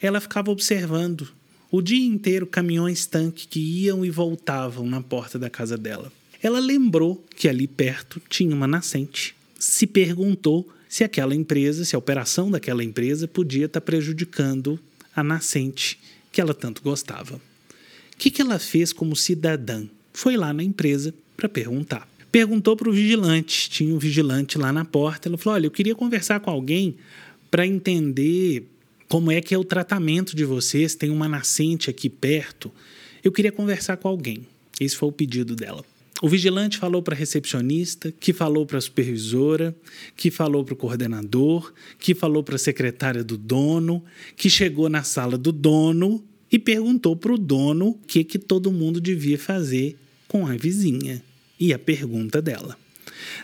ela 0.00 0.20
ficava 0.20 0.50
observando 0.50 1.28
o 1.70 1.80
dia 1.80 2.06
inteiro 2.06 2.46
caminhões-tanque 2.46 3.48
que 3.48 3.58
iam 3.58 4.04
e 4.04 4.10
voltavam 4.10 4.86
na 4.86 5.00
porta 5.00 5.38
da 5.38 5.48
casa 5.48 5.78
dela. 5.78 6.12
Ela 6.44 6.60
lembrou 6.60 7.24
que 7.34 7.48
ali 7.48 7.66
perto 7.66 8.20
tinha 8.28 8.54
uma 8.54 8.66
nascente. 8.66 9.34
Se 9.58 9.86
perguntou 9.86 10.68
se 10.86 11.02
aquela 11.02 11.34
empresa, 11.34 11.86
se 11.86 11.96
a 11.96 11.98
operação 11.98 12.50
daquela 12.50 12.84
empresa 12.84 13.26
podia 13.26 13.64
estar 13.64 13.80
prejudicando 13.80 14.78
a 15.16 15.24
nascente 15.24 15.98
que 16.30 16.42
ela 16.42 16.52
tanto 16.52 16.82
gostava. 16.82 17.36
O 17.36 18.16
que, 18.18 18.30
que 18.30 18.42
ela 18.42 18.58
fez 18.58 18.92
como 18.92 19.16
cidadã? 19.16 19.86
Foi 20.12 20.36
lá 20.36 20.52
na 20.52 20.62
empresa 20.62 21.14
para 21.34 21.48
perguntar. 21.48 22.06
Perguntou 22.30 22.76
para 22.76 22.90
o 22.90 22.92
vigilante, 22.92 23.70
tinha 23.70 23.94
um 23.94 23.98
vigilante 23.98 24.58
lá 24.58 24.70
na 24.70 24.84
porta. 24.84 25.30
Ela 25.30 25.38
falou: 25.38 25.54
Olha, 25.54 25.66
eu 25.66 25.70
queria 25.70 25.94
conversar 25.94 26.40
com 26.40 26.50
alguém 26.50 26.94
para 27.50 27.66
entender 27.66 28.68
como 29.08 29.32
é 29.32 29.40
que 29.40 29.54
é 29.54 29.58
o 29.58 29.64
tratamento 29.64 30.36
de 30.36 30.44
vocês? 30.44 30.94
Tem 30.94 31.08
uma 31.08 31.26
nascente 31.26 31.88
aqui 31.88 32.10
perto. 32.10 32.70
Eu 33.22 33.32
queria 33.32 33.50
conversar 33.50 33.96
com 33.96 34.08
alguém. 34.08 34.46
Esse 34.78 34.94
foi 34.94 35.08
o 35.08 35.12
pedido 35.12 35.56
dela. 35.56 35.82
O 36.24 36.28
vigilante 36.28 36.78
falou 36.78 37.02
para 37.02 37.14
a 37.14 37.18
recepcionista, 37.18 38.10
que 38.10 38.32
falou 38.32 38.64
para 38.64 38.78
a 38.78 38.80
supervisora, 38.80 39.76
que 40.16 40.30
falou 40.30 40.64
para 40.64 40.72
o 40.72 40.76
coordenador, 40.76 41.70
que 41.98 42.14
falou 42.14 42.42
para 42.42 42.54
a 42.54 42.58
secretária 42.58 43.22
do 43.22 43.36
dono, 43.36 44.02
que 44.34 44.48
chegou 44.48 44.88
na 44.88 45.02
sala 45.02 45.36
do 45.36 45.52
dono 45.52 46.24
e 46.50 46.58
perguntou 46.58 47.14
para 47.14 47.30
o 47.30 47.36
dono 47.36 47.88
o 47.88 47.94
que, 48.06 48.24
que 48.24 48.38
todo 48.38 48.72
mundo 48.72 49.02
devia 49.02 49.36
fazer 49.36 49.98
com 50.26 50.46
a 50.46 50.56
vizinha. 50.56 51.22
E 51.60 51.74
a 51.74 51.78
pergunta 51.78 52.40
dela. 52.40 52.74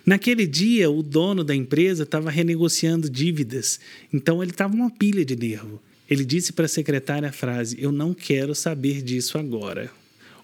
Naquele 0.06 0.46
dia, 0.46 0.90
o 0.90 1.02
dono 1.02 1.44
da 1.44 1.54
empresa 1.54 2.04
estava 2.04 2.30
renegociando 2.30 3.10
dívidas, 3.10 3.78
então 4.10 4.42
ele 4.42 4.52
estava 4.52 4.72
uma 4.72 4.90
pilha 4.90 5.22
de 5.22 5.36
nervo. 5.36 5.82
Ele 6.08 6.24
disse 6.24 6.50
para 6.54 6.64
a 6.64 6.68
secretária 6.68 7.28
a 7.28 7.32
frase: 7.32 7.76
Eu 7.78 7.92
não 7.92 8.14
quero 8.14 8.54
saber 8.54 9.02
disso 9.02 9.36
agora. 9.36 9.99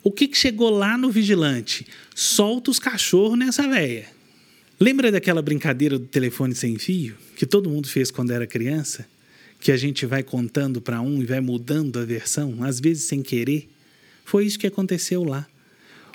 O 0.06 0.12
que, 0.12 0.28
que 0.28 0.38
chegou 0.38 0.70
lá 0.70 0.96
no 0.96 1.10
vigilante? 1.10 1.84
Solta 2.14 2.70
os 2.70 2.78
cachorros 2.78 3.36
nessa 3.36 3.66
véia. 3.66 4.06
Lembra 4.78 5.10
daquela 5.10 5.42
brincadeira 5.42 5.98
do 5.98 6.06
telefone 6.06 6.54
sem 6.54 6.78
fio 6.78 7.16
que 7.34 7.44
todo 7.44 7.68
mundo 7.68 7.88
fez 7.88 8.08
quando 8.12 8.30
era 8.30 8.46
criança? 8.46 9.04
Que 9.58 9.72
a 9.72 9.76
gente 9.76 10.06
vai 10.06 10.22
contando 10.22 10.80
para 10.80 11.00
um 11.00 11.20
e 11.20 11.26
vai 11.26 11.40
mudando 11.40 11.98
a 11.98 12.04
versão, 12.04 12.62
às 12.62 12.78
vezes 12.78 13.02
sem 13.02 13.20
querer? 13.20 13.68
Foi 14.24 14.46
isso 14.46 14.60
que 14.60 14.68
aconteceu 14.68 15.24
lá. 15.24 15.44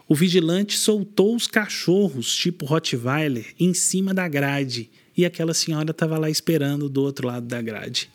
O 0.07 0.15
vigilante 0.15 0.77
soltou 0.77 1.35
os 1.35 1.45
cachorros, 1.45 2.33
tipo 2.33 2.65
Rottweiler, 2.65 3.47
em 3.59 3.73
cima 3.73 4.13
da 4.13 4.25
grade 4.25 4.89
e 5.17 5.25
aquela 5.25 5.53
senhora 5.53 5.91
estava 5.91 6.17
lá 6.17 6.29
esperando 6.29 6.87
do 6.87 7.01
outro 7.01 7.27
lado 7.27 7.45
da 7.45 7.61
grade. 7.61 8.09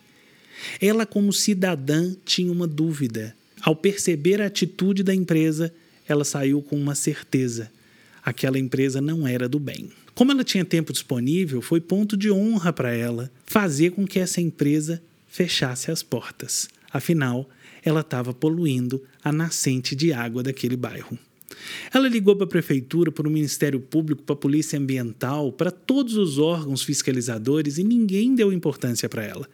Ela, 0.81 1.05
como 1.05 1.35
cidadã, 1.35 2.17
tinha 2.25 2.51
uma 2.51 2.67
dúvida. 2.67 3.37
Ao 3.63 3.75
perceber 3.75 4.41
a 4.41 4.47
atitude 4.47 5.03
da 5.03 5.15
empresa, 5.15 5.73
ela 6.07 6.25
saiu 6.25 6.63
com 6.63 6.77
uma 6.77 6.95
certeza: 6.95 7.71
aquela 8.23 8.59
empresa 8.59 9.01
não 9.01 9.27
era 9.27 9.49
do 9.49 9.59
bem. 9.59 9.91
Como 10.15 10.33
ela 10.33 10.45
tinha 10.45 10.65
tempo 10.65 10.93
disponível, 10.93 11.61
foi 11.61 11.81
ponto 11.81 12.17
de 12.17 12.31
honra 12.31 12.73
para 12.73 12.93
ela 12.95 13.31
fazer 13.45 13.91
com 13.91 14.07
que 14.07 14.19
essa 14.19 14.41
empresa 14.41 15.03
fechasse 15.27 15.91
as 15.91 16.03
portas. 16.03 16.69
Afinal, 16.91 17.49
ela 17.85 18.01
estava 18.01 18.33
poluindo 18.33 19.03
a 19.23 19.31
nascente 19.31 19.95
de 19.95 20.13
água 20.13 20.43
daquele 20.43 20.77
bairro. 20.77 21.19
Ela 21.93 22.09
ligou 22.09 22.35
para 22.35 22.45
a 22.45 22.49
prefeitura, 22.49 23.13
para 23.13 23.29
o 23.29 23.31
Ministério 23.31 23.79
Público, 23.79 24.23
para 24.23 24.35
a 24.35 24.39
Polícia 24.39 24.79
Ambiental, 24.79 25.53
para 25.53 25.71
todos 25.71 26.17
os 26.17 26.39
órgãos 26.39 26.83
fiscalizadores 26.83 27.79
e 27.79 27.85
ninguém 27.85 28.35
deu 28.35 28.53
importância 28.53 29.09
para 29.09 29.25
ela. 29.25 29.49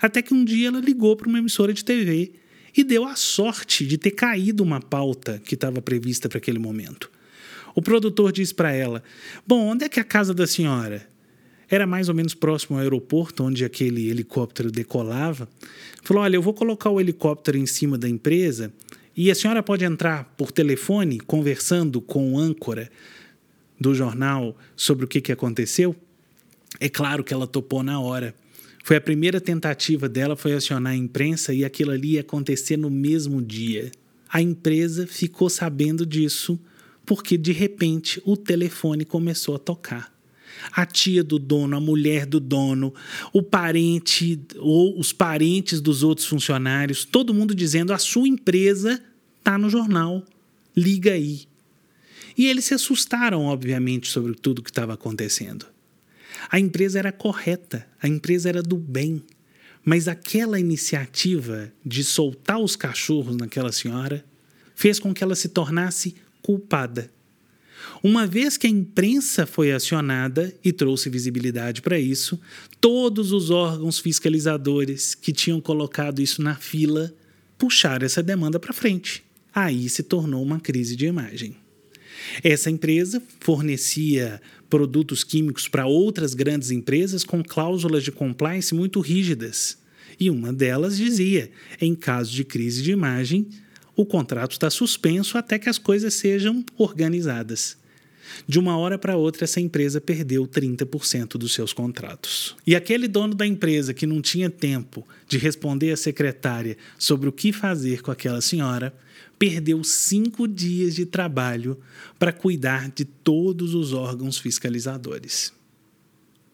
Até 0.00 0.22
que 0.22 0.34
um 0.34 0.44
dia 0.44 0.68
ela 0.68 0.80
ligou 0.80 1.16
para 1.16 1.28
uma 1.28 1.38
emissora 1.38 1.72
de 1.72 1.84
TV 1.84 2.32
e 2.78 2.84
deu 2.84 3.04
a 3.04 3.16
sorte 3.16 3.84
de 3.84 3.98
ter 3.98 4.12
caído 4.12 4.62
uma 4.62 4.80
pauta 4.80 5.42
que 5.44 5.56
estava 5.56 5.82
prevista 5.82 6.28
para 6.28 6.38
aquele 6.38 6.60
momento. 6.60 7.10
O 7.74 7.82
produtor 7.82 8.30
disse 8.30 8.54
para 8.54 8.70
ela: 8.70 9.02
Bom, 9.44 9.66
onde 9.66 9.84
é 9.84 9.88
que 9.88 9.98
é 9.98 10.02
a 10.02 10.04
casa 10.04 10.32
da 10.32 10.46
senhora? 10.46 11.04
Era 11.68 11.88
mais 11.88 12.08
ou 12.08 12.14
menos 12.14 12.34
próximo 12.34 12.76
ao 12.76 12.82
aeroporto 12.82 13.42
onde 13.42 13.64
aquele 13.64 14.08
helicóptero 14.08 14.70
decolava. 14.70 15.48
Falou: 16.04 16.22
Olha, 16.22 16.36
eu 16.36 16.42
vou 16.42 16.54
colocar 16.54 16.88
o 16.88 17.00
helicóptero 17.00 17.58
em 17.58 17.66
cima 17.66 17.98
da 17.98 18.08
empresa 18.08 18.72
e 19.16 19.28
a 19.28 19.34
senhora 19.34 19.60
pode 19.60 19.84
entrar 19.84 20.32
por 20.36 20.52
telefone 20.52 21.18
conversando 21.18 22.00
com 22.00 22.34
o 22.34 22.38
âncora 22.38 22.88
do 23.80 23.92
jornal 23.92 24.56
sobre 24.76 25.04
o 25.04 25.08
que, 25.08 25.20
que 25.20 25.32
aconteceu? 25.32 25.96
É 26.78 26.88
claro 26.88 27.24
que 27.24 27.34
ela 27.34 27.48
topou 27.48 27.82
na 27.82 27.98
hora. 27.98 28.36
Foi 28.88 28.96
a 28.96 29.02
primeira 29.02 29.38
tentativa 29.38 30.08
dela 30.08 30.34
foi 30.34 30.54
acionar 30.54 30.94
a 30.94 30.96
imprensa 30.96 31.52
e 31.52 31.62
aquilo 31.62 31.90
ali 31.90 32.12
ia 32.12 32.22
acontecer 32.22 32.78
no 32.78 32.88
mesmo 32.88 33.42
dia. 33.42 33.92
A 34.30 34.40
empresa 34.40 35.06
ficou 35.06 35.50
sabendo 35.50 36.06
disso 36.06 36.58
porque 37.04 37.36
de 37.36 37.52
repente 37.52 38.18
o 38.24 38.34
telefone 38.34 39.04
começou 39.04 39.54
a 39.56 39.58
tocar 39.58 40.10
a 40.72 40.86
tia 40.86 41.22
do 41.22 41.38
dono, 41.38 41.76
a 41.76 41.80
mulher 41.80 42.24
do 42.24 42.40
dono, 42.40 42.94
o 43.30 43.42
parente 43.42 44.40
ou 44.56 44.98
os 44.98 45.12
parentes 45.12 45.82
dos 45.82 46.02
outros 46.02 46.26
funcionários, 46.26 47.04
todo 47.04 47.34
mundo 47.34 47.54
dizendo: 47.54 47.92
a 47.92 47.98
sua 47.98 48.26
empresa 48.26 49.04
está 49.38 49.58
no 49.58 49.68
jornal, 49.68 50.24
liga 50.74 51.12
aí. 51.12 51.42
E 52.38 52.46
eles 52.46 52.64
se 52.64 52.72
assustaram, 52.72 53.44
obviamente, 53.44 54.08
sobre 54.08 54.32
tudo 54.32 54.62
que 54.62 54.70
estava 54.70 54.94
acontecendo. 54.94 55.66
A 56.50 56.58
empresa 56.58 56.98
era 56.98 57.12
correta, 57.12 57.86
a 58.00 58.08
empresa 58.08 58.48
era 58.48 58.62
do 58.62 58.76
bem, 58.76 59.22
mas 59.84 60.08
aquela 60.08 60.58
iniciativa 60.58 61.72
de 61.84 62.02
soltar 62.02 62.58
os 62.58 62.76
cachorros 62.76 63.36
naquela 63.36 63.72
senhora 63.72 64.24
fez 64.74 64.98
com 64.98 65.12
que 65.12 65.22
ela 65.22 65.34
se 65.34 65.48
tornasse 65.48 66.14
culpada 66.42 67.10
uma 68.02 68.26
vez 68.26 68.56
que 68.56 68.66
a 68.66 68.70
imprensa 68.70 69.46
foi 69.46 69.72
acionada 69.72 70.54
e 70.62 70.72
trouxe 70.72 71.10
visibilidade 71.10 71.82
para 71.82 71.98
isso, 71.98 72.40
todos 72.80 73.32
os 73.32 73.50
órgãos 73.50 73.98
fiscalizadores 73.98 75.14
que 75.14 75.32
tinham 75.32 75.60
colocado 75.60 76.20
isso 76.20 76.42
na 76.42 76.54
fila 76.54 77.12
puxaram 77.56 78.06
essa 78.06 78.22
demanda 78.22 78.58
para 78.60 78.72
frente. 78.72 79.24
Aí 79.52 79.88
se 79.88 80.02
tornou 80.02 80.42
uma 80.42 80.60
crise 80.60 80.94
de 80.94 81.06
imagem. 81.06 81.56
Essa 82.42 82.70
empresa 82.70 83.22
fornecia 83.40 84.40
produtos 84.68 85.24
químicos 85.24 85.68
para 85.68 85.86
outras 85.86 86.34
grandes 86.34 86.70
empresas 86.70 87.24
com 87.24 87.42
cláusulas 87.42 88.04
de 88.04 88.12
compliance 88.12 88.74
muito 88.74 89.00
rígidas. 89.00 89.78
E 90.18 90.30
uma 90.30 90.52
delas 90.52 90.96
dizia: 90.96 91.50
em 91.80 91.94
caso 91.94 92.32
de 92.32 92.44
crise 92.44 92.82
de 92.82 92.92
imagem, 92.92 93.46
o 93.96 94.04
contrato 94.04 94.52
está 94.52 94.70
suspenso 94.70 95.36
até 95.38 95.58
que 95.58 95.68
as 95.68 95.78
coisas 95.78 96.14
sejam 96.14 96.64
organizadas. 96.76 97.76
De 98.46 98.58
uma 98.58 98.76
hora 98.76 98.98
para 98.98 99.16
outra, 99.16 99.44
essa 99.44 99.60
empresa 99.60 100.00
perdeu 100.00 100.46
30% 100.46 101.36
dos 101.36 101.54
seus 101.54 101.72
contratos. 101.72 102.56
E 102.66 102.74
aquele 102.74 103.08
dono 103.08 103.34
da 103.34 103.46
empresa 103.46 103.94
que 103.94 104.06
não 104.06 104.20
tinha 104.20 104.50
tempo 104.50 105.06
de 105.28 105.38
responder 105.38 105.92
à 105.92 105.96
secretária 105.96 106.76
sobre 106.98 107.28
o 107.28 107.32
que 107.32 107.52
fazer 107.52 108.02
com 108.02 108.10
aquela 108.10 108.40
senhora, 108.40 108.94
perdeu 109.38 109.82
cinco 109.84 110.48
dias 110.48 110.94
de 110.94 111.06
trabalho 111.06 111.78
para 112.18 112.32
cuidar 112.32 112.90
de 112.90 113.04
todos 113.04 113.74
os 113.74 113.92
órgãos 113.92 114.38
fiscalizadores. 114.38 115.52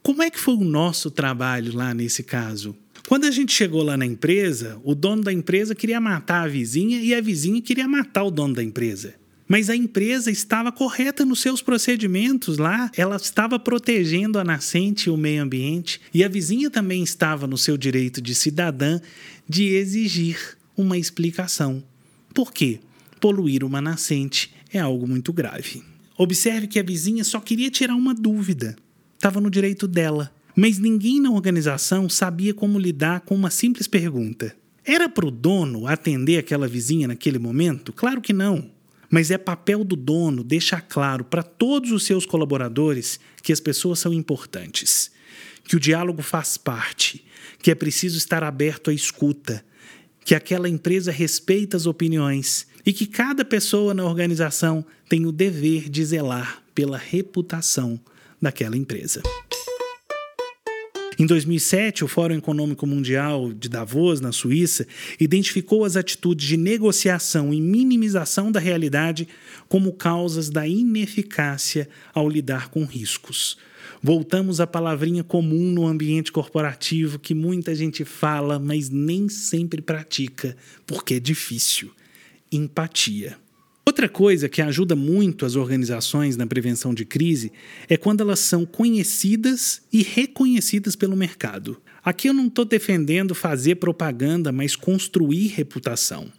Como 0.02 0.23
é 0.23 0.31
que 0.31 0.38
foi 0.38 0.54
o 0.54 0.64
nosso 0.64 1.11
trabalho 1.11 1.75
lá 1.75 1.95
nesse 1.95 2.23
caso? 2.23 2.76
Quando 3.09 3.25
a 3.25 3.31
gente 3.31 3.52
chegou 3.52 3.83
lá 3.83 3.97
na 3.97 4.07
empresa, 4.07 4.81
o 4.85 4.95
dono 4.95 5.23
da 5.23 5.33
empresa 5.33 5.75
queria 5.75 6.00
matar 6.00 6.45
a 6.45 6.49
vizinha 6.49 7.00
e 7.02 7.14
a 7.14 7.21
vizinha 7.21 7.61
queria 7.61 7.88
matar 7.88 8.25
o 8.25 8.31
dono 8.31 8.54
da 8.54 8.62
empresa. 8.62 9.14
Mas 9.54 9.70
a 9.70 9.76
empresa 9.76 10.32
estava 10.32 10.73
correta 10.73 11.25
nos 11.25 11.40
seus 11.40 11.62
procedimentos 11.62 12.58
lá, 12.58 12.90
ela 12.96 13.14
estava 13.14 13.56
protegendo 13.56 14.40
a 14.40 14.42
nascente 14.42 15.06
e 15.06 15.11
o 15.11 15.16
meio 15.16 15.44
ambiente, 15.44 16.00
e 16.12 16.25
a 16.25 16.28
vizinha 16.28 16.68
também 16.68 17.04
estava 17.04 17.46
no 17.46 17.56
seu 17.56 17.76
direito 17.76 18.20
de 18.20 18.34
cidadã 18.34 19.00
de 19.49 19.66
exigir 19.66 20.58
uma 20.76 20.99
explicação. 20.99 21.84
Por 22.34 22.52
quê? 22.52 22.80
Poluir 23.20 23.62
uma 23.62 23.80
nascente 23.80 24.52
é 24.73 24.80
algo 24.80 25.06
muito 25.06 25.32
grave. 25.32 25.84
Observe 26.18 26.66
que 26.66 26.80
a 26.80 26.82
vizinha 26.82 27.23
só 27.23 27.38
queria 27.38 27.70
tirar 27.70 27.94
uma 27.94 28.12
dúvida. 28.12 28.75
Estava 29.14 29.40
no 29.40 29.49
direito 29.49 29.87
dela. 29.87 30.34
Mas 30.56 30.80
ninguém 30.80 31.20
na 31.20 31.30
organização 31.30 32.08
sabia 32.08 32.52
como 32.52 32.76
lidar 32.76 33.20
com 33.20 33.37
uma 33.37 33.50
simples 33.50 33.87
pergunta. 33.87 34.52
Era 34.84 35.08
para 35.08 35.28
o 35.28 35.30
dono 35.30 35.87
atender 35.87 36.38
aquela 36.38 36.66
vizinha 36.66 37.06
naquele 37.06 37.38
momento? 37.38 37.92
Claro 37.92 38.20
que 38.20 38.32
não. 38.32 38.74
Mas 39.14 39.30
é 39.30 39.38
papel 39.38 39.85
do 39.85 39.94
dono 39.94 40.42
deixar 40.42 40.80
claro 40.80 41.23
para 41.23 41.40
todos 41.40 41.92
os 41.92 42.04
seus 42.04 42.26
colaboradores 42.26 43.21
que 43.44 43.52
as 43.52 43.61
pessoas 43.61 44.00
são 44.00 44.12
importantes, 44.12 45.09
que 45.62 45.76
o 45.76 45.78
diálogo 45.78 46.21
faz 46.21 46.56
parte, 46.56 47.25
que 47.62 47.71
é 47.71 47.76
preciso 47.76 48.18
estar 48.18 48.42
aberto 48.42 48.90
à 48.90 48.92
escuta, 48.92 49.64
que 50.25 50.35
aquela 50.35 50.68
empresa 50.68 51.12
respeita 51.12 51.76
as 51.76 51.87
opiniões 51.87 52.66
e 52.85 52.92
que 52.92 53.06
cada 53.06 53.44
pessoa 53.44 53.94
na 53.94 54.04
organização 54.04 54.85
tem 55.09 55.25
o 55.26 55.30
dever 55.30 55.88
de 55.88 56.04
zelar 56.04 56.61
pela 56.75 56.99
reputação 56.99 58.00
daquela 58.42 58.76
empresa. 58.76 59.23
Em 61.16 61.26
2007, 61.26 62.02
o 62.02 62.09
Fórum 62.09 62.35
Econômico 62.35 62.87
Mundial 62.87 63.52
de 63.52 63.68
Davos, 63.68 64.21
na 64.21 64.33
Suíça, 64.33 64.87
identificou 65.21 65.85
as 65.85 65.97
atitudes 65.97 66.47
de 66.47 66.56
negociação 66.56 67.54
e 67.54 67.61
minimização 67.61 68.50
da 68.50 68.59
realidade 68.59 69.28
como 69.68 69.92
causas 69.92 70.50
da 70.50 70.66
ineficácia 70.66 71.88
ao 72.12 72.28
lidar 72.28 72.68
com 72.68 72.85
riscos. 72.85 73.56
Voltamos 74.02 74.61
à 74.61 74.66
palavrinha 74.66 75.23
comum 75.23 75.71
no 75.71 75.87
ambiente 75.87 76.33
corporativo 76.33 77.18
que 77.18 77.33
muita 77.33 77.75
gente 77.75 78.04
fala, 78.04 78.59
mas 78.59 78.90
nem 78.90 79.28
sempre 79.28 79.80
pratica, 79.80 80.56
porque 80.85 81.14
é 81.14 81.21
difícil: 81.21 81.92
empatia. 82.50 83.38
Outra 83.87 84.09
coisa 84.09 84.49
que 84.49 84.62
ajuda 84.62 84.97
muito 84.97 85.45
as 85.45 85.57
organizações 85.57 86.38
na 86.38 86.47
prevenção 86.47 86.95
de 86.95 87.05
crise 87.05 87.53
é 87.87 87.99
quando 87.99 88.23
elas 88.23 88.38
são 88.38 88.64
conhecidas 88.64 89.83
e 89.93 90.03
reconhecidas 90.03 90.97
pelo 90.97 91.14
mercado. 91.14 91.76
Aqui 92.03 92.29
eu 92.29 92.35
não 92.35 92.47
estou 92.47 92.64
defendendo 92.64 93.35
fazer 93.35 93.75
propaganda, 93.76 94.50
mas 94.50 94.75
construir 94.75 95.49
reputação. 95.49 96.33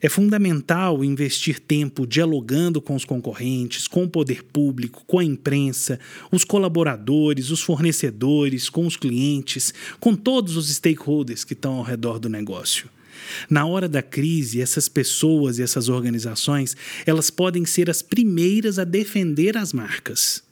É 0.00 0.08
fundamental 0.08 1.02
investir 1.04 1.60
tempo 1.60 2.06
dialogando 2.06 2.82
com 2.82 2.94
os 2.94 3.04
concorrentes, 3.04 3.88
com 3.88 4.04
o 4.04 4.08
poder 4.08 4.42
público, 4.42 5.04
com 5.06 5.20
a 5.20 5.24
imprensa, 5.24 5.98
os 6.30 6.44
colaboradores, 6.44 7.50
os 7.50 7.62
fornecedores, 7.62 8.68
com 8.68 8.86
os 8.86 8.96
clientes, 8.96 9.72
com 9.98 10.14
todos 10.14 10.56
os 10.56 10.68
stakeholders 10.68 11.44
que 11.44 11.54
estão 11.54 11.74
ao 11.74 11.82
redor 11.82 12.18
do 12.18 12.28
negócio. 12.28 12.90
Na 13.48 13.66
hora 13.66 13.88
da 13.88 14.02
crise, 14.02 14.60
essas 14.60 14.88
pessoas 14.88 15.58
e 15.58 15.62
essas 15.62 15.88
organizações, 15.88 16.76
elas 17.04 17.30
podem 17.30 17.64
ser 17.64 17.90
as 17.90 18.02
primeiras 18.02 18.78
a 18.78 18.84
defender 18.84 19.56
as 19.56 19.72
marcas. 19.72 20.42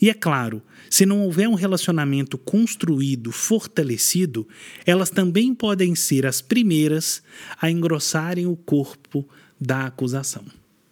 E 0.00 0.08
é 0.08 0.14
claro, 0.14 0.62
se 0.88 1.04
não 1.04 1.22
houver 1.22 1.48
um 1.48 1.54
relacionamento 1.54 2.38
construído, 2.38 3.32
fortalecido, 3.32 4.46
elas 4.86 5.10
também 5.10 5.54
podem 5.54 5.94
ser 5.94 6.24
as 6.24 6.40
primeiras 6.40 7.22
a 7.60 7.70
engrossarem 7.70 8.46
o 8.46 8.56
corpo 8.56 9.28
da 9.60 9.86
acusação. 9.86 10.44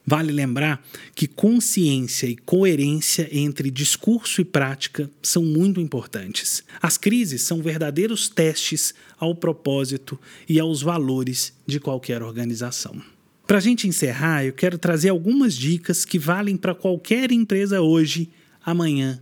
Vale 0.07 0.31
lembrar 0.31 0.87
que 1.17 1.27
consciência 1.27 2.29
e 2.29 2.37
coerência 2.37 3.29
entre 3.33 3.73
discurso 3.73 4.41
e 4.41 4.45
prática 4.45 5.11
são 5.21 5.45
muito 5.45 5.81
importantes. 5.81 6.63
As 6.81 6.97
crises 6.97 7.43
são 7.43 7.61
verdadeiros 7.61 8.29
testes 8.29 8.95
ao 9.19 9.35
propósito 9.35 10.17
e 10.49 10.61
aos 10.61 10.81
valores 10.81 11.53
de 11.67 11.81
qualquer 11.81 12.23
organização. 12.23 13.03
Para 13.49 13.59
a 13.59 13.61
gente 13.61 13.89
encerrar, 13.89 14.45
eu 14.45 14.53
quero 14.53 14.79
trazer 14.79 15.09
algumas 15.09 15.55
dicas 15.57 16.05
que 16.05 16.21
valem 16.21 16.57
para 16.57 16.75
qualquer 16.75 17.33
empresa 17.33 17.81
hoje, 17.81 18.31
amanhã, 18.65 19.21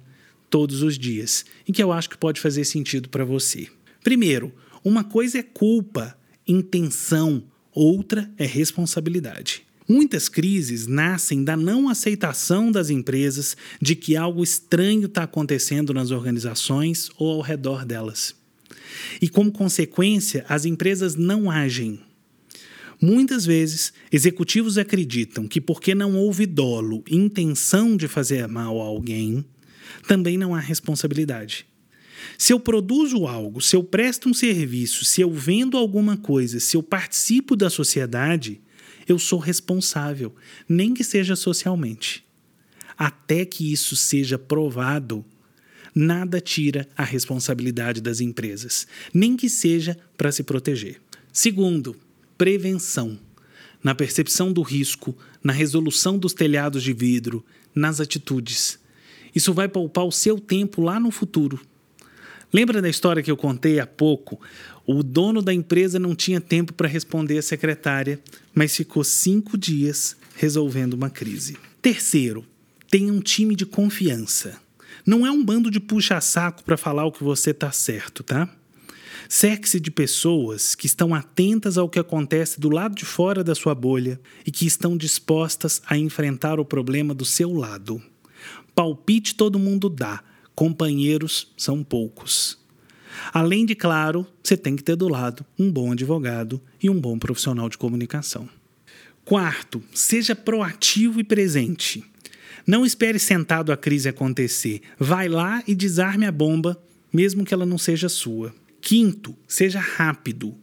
todos 0.50 0.82
os 0.82 0.98
dias, 0.98 1.46
e 1.66 1.72
que 1.72 1.82
eu 1.82 1.92
acho 1.92 2.10
que 2.10 2.18
pode 2.18 2.40
fazer 2.40 2.64
sentido 2.64 3.08
para 3.08 3.24
você. 3.24 3.68
Primeiro, 4.02 4.52
uma 4.84 5.02
coisa 5.02 5.38
é 5.38 5.42
culpa, 5.42 6.14
intenção, 6.46 7.42
outra 7.72 8.30
é 8.36 8.44
responsabilidade. 8.44 9.64
Muitas 9.86 10.30
crises 10.30 10.86
nascem 10.86 11.44
da 11.44 11.56
não 11.56 11.90
aceitação 11.90 12.72
das 12.72 12.88
empresas 12.88 13.54
de 13.80 13.94
que 13.94 14.16
algo 14.16 14.42
estranho 14.42 15.06
está 15.06 15.24
acontecendo 15.24 15.92
nas 15.92 16.10
organizações 16.10 17.10
ou 17.18 17.32
ao 17.32 17.40
redor 17.42 17.84
delas. 17.84 18.34
E, 19.20 19.28
como 19.28 19.52
consequência, 19.52 20.44
as 20.48 20.64
empresas 20.64 21.14
não 21.14 21.50
agem. 21.50 22.00
Muitas 23.00 23.44
vezes, 23.44 23.92
executivos 24.10 24.78
acreditam 24.78 25.46
que, 25.46 25.60
porque 25.60 25.94
não 25.94 26.16
houve 26.16 26.46
dolo, 26.46 27.04
intenção 27.10 27.96
de 27.96 28.08
fazer 28.08 28.48
mal 28.48 28.80
a 28.80 28.84
alguém, 28.84 29.44
também 30.08 30.38
não 30.38 30.54
há 30.54 30.60
responsabilidade. 30.60 31.66
Se 32.38 32.54
eu 32.54 32.60
produzo 32.60 33.26
algo, 33.26 33.60
se 33.60 33.76
eu 33.76 33.84
presto 33.84 34.30
um 34.30 34.34
serviço, 34.34 35.04
se 35.04 35.20
eu 35.20 35.30
vendo 35.30 35.76
alguma 35.76 36.16
coisa, 36.16 36.58
se 36.58 36.76
eu 36.76 36.82
participo 36.82 37.54
da 37.54 37.68
sociedade, 37.68 38.60
eu 39.08 39.18
sou 39.18 39.38
responsável, 39.38 40.34
nem 40.68 40.94
que 40.94 41.04
seja 41.04 41.36
socialmente. 41.36 42.24
Até 42.96 43.44
que 43.44 43.72
isso 43.72 43.96
seja 43.96 44.38
provado, 44.38 45.24
nada 45.94 46.40
tira 46.40 46.88
a 46.96 47.04
responsabilidade 47.04 48.00
das 48.00 48.20
empresas, 48.20 48.86
nem 49.12 49.36
que 49.36 49.48
seja 49.48 49.96
para 50.16 50.32
se 50.32 50.42
proteger. 50.42 51.00
Segundo, 51.32 51.96
prevenção. 52.38 53.18
Na 53.82 53.94
percepção 53.94 54.52
do 54.52 54.62
risco, 54.62 55.16
na 55.42 55.52
resolução 55.52 56.16
dos 56.16 56.32
telhados 56.32 56.82
de 56.82 56.92
vidro, 56.92 57.44
nas 57.74 58.00
atitudes. 58.00 58.78
Isso 59.34 59.52
vai 59.52 59.68
poupar 59.68 60.06
o 60.06 60.12
seu 60.12 60.38
tempo 60.38 60.80
lá 60.80 60.98
no 60.98 61.10
futuro. 61.10 61.60
Lembra 62.54 62.80
da 62.80 62.88
história 62.88 63.20
que 63.20 63.32
eu 63.32 63.36
contei 63.36 63.80
há 63.80 63.86
pouco? 63.86 64.40
O 64.86 65.02
dono 65.02 65.42
da 65.42 65.52
empresa 65.52 65.98
não 65.98 66.14
tinha 66.14 66.40
tempo 66.40 66.72
para 66.72 66.86
responder 66.86 67.36
à 67.36 67.42
secretária, 67.42 68.20
mas 68.54 68.76
ficou 68.76 69.02
cinco 69.02 69.58
dias 69.58 70.16
resolvendo 70.36 70.94
uma 70.94 71.10
crise. 71.10 71.56
Terceiro, 71.82 72.46
tenha 72.88 73.12
um 73.12 73.18
time 73.18 73.56
de 73.56 73.66
confiança. 73.66 74.56
Não 75.04 75.26
é 75.26 75.32
um 75.32 75.44
bando 75.44 75.68
de 75.68 75.80
puxa-saco 75.80 76.62
para 76.62 76.76
falar 76.76 77.04
o 77.04 77.10
que 77.10 77.24
você 77.24 77.50
está 77.50 77.72
certo, 77.72 78.22
tá? 78.22 78.48
Cerque-se 79.28 79.80
de 79.80 79.90
pessoas 79.90 80.76
que 80.76 80.86
estão 80.86 81.12
atentas 81.12 81.76
ao 81.76 81.88
que 81.88 81.98
acontece 81.98 82.60
do 82.60 82.68
lado 82.68 82.94
de 82.94 83.04
fora 83.04 83.42
da 83.42 83.56
sua 83.56 83.74
bolha 83.74 84.20
e 84.46 84.52
que 84.52 84.64
estão 84.64 84.96
dispostas 84.96 85.82
a 85.86 85.98
enfrentar 85.98 86.60
o 86.60 86.64
problema 86.64 87.12
do 87.14 87.24
seu 87.24 87.52
lado. 87.52 88.00
Palpite 88.76 89.34
todo 89.34 89.58
mundo 89.58 89.88
dá, 89.88 90.22
companheiros 90.54 91.52
são 91.56 91.82
poucos. 91.82 92.58
Além 93.32 93.64
de, 93.64 93.74
claro, 93.74 94.26
você 94.42 94.56
tem 94.56 94.76
que 94.76 94.82
ter 94.82 94.96
do 94.96 95.08
lado 95.08 95.44
um 95.58 95.70
bom 95.70 95.92
advogado 95.92 96.60
e 96.82 96.90
um 96.90 97.00
bom 97.00 97.18
profissional 97.18 97.68
de 97.68 97.78
comunicação. 97.78 98.48
Quarto, 99.24 99.82
seja 99.92 100.34
proativo 100.34 101.20
e 101.20 101.24
presente. 101.24 102.04
Não 102.66 102.84
espere 102.84 103.18
sentado 103.18 103.72
a 103.72 103.76
crise 103.76 104.08
acontecer. 104.08 104.80
Vai 104.98 105.28
lá 105.28 105.62
e 105.66 105.74
desarme 105.74 106.26
a 106.26 106.32
bomba, 106.32 106.82
mesmo 107.12 107.44
que 107.44 107.54
ela 107.54 107.66
não 107.66 107.78
seja 107.78 108.08
sua. 108.08 108.54
Quinto, 108.80 109.34
seja 109.46 109.80
rápido. 109.80 110.54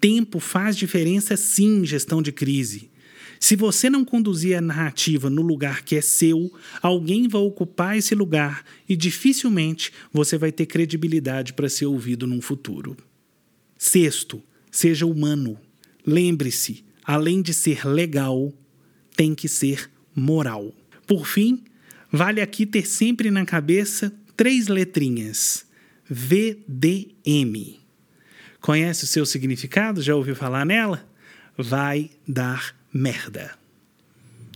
Tempo 0.00 0.38
faz 0.38 0.76
diferença 0.76 1.36
sim 1.36 1.80
em 1.80 1.86
gestão 1.86 2.22
de 2.22 2.32
crise. 2.32 2.90
Se 3.38 3.56
você 3.56 3.90
não 3.90 4.04
conduzir 4.04 4.56
a 4.56 4.60
narrativa 4.60 5.28
no 5.28 5.42
lugar 5.42 5.82
que 5.82 5.96
é 5.96 6.00
seu, 6.00 6.52
alguém 6.82 7.28
vai 7.28 7.40
ocupar 7.40 7.96
esse 7.96 8.14
lugar 8.14 8.64
e 8.88 8.96
dificilmente 8.96 9.92
você 10.12 10.38
vai 10.38 10.50
ter 10.50 10.66
credibilidade 10.66 11.52
para 11.52 11.68
ser 11.68 11.86
ouvido 11.86 12.26
num 12.26 12.40
futuro. 12.40 12.96
Sexto, 13.76 14.42
seja 14.70 15.06
humano. 15.06 15.58
Lembre-se, 16.06 16.84
além 17.04 17.42
de 17.42 17.52
ser 17.52 17.86
legal, 17.86 18.52
tem 19.14 19.34
que 19.34 19.48
ser 19.48 19.90
moral. 20.14 20.74
Por 21.06 21.26
fim, 21.26 21.62
Vale 22.10 22.40
aqui 22.40 22.64
ter 22.64 22.86
sempre 22.86 23.30
na 23.30 23.44
cabeça 23.44 24.12
três 24.36 24.68
letrinhas: 24.68 25.66
VDM. 26.08 27.80
Conhece 28.60 29.04
o 29.04 29.06
seu 29.06 29.26
significado? 29.26 30.00
Já 30.00 30.14
ouviu 30.14 30.34
falar 30.34 30.64
nela? 30.64 31.06
Vai 31.58 32.10
dar 32.26 32.74
merda. 32.96 33.52